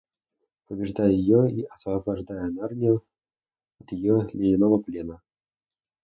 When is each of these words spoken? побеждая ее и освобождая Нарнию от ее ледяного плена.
побеждая 0.65 1.09
ее 1.11 1.47
и 1.51 1.61
освобождая 1.63 2.47
Нарнию 2.49 3.05
от 3.79 3.91
ее 3.91 4.27
ледяного 4.33 4.79
плена. 4.79 5.21